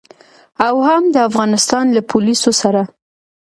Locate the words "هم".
0.87-1.03